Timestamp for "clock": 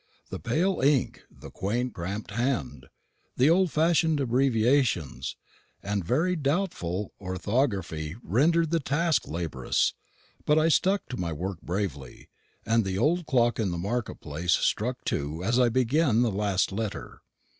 13.27-13.59